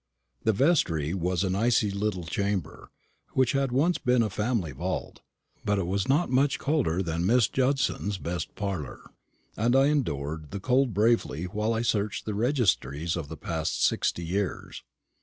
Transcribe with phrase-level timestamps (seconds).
[0.43, 2.89] The vestry was an icy little chamber,
[3.33, 5.19] which had once been a family vault;
[5.63, 9.11] but it was not much colder than Miss Judson's best parlour;
[9.55, 14.25] and I endured the cold bravely while I searched the registries of the last sixty
[14.25, 14.81] years.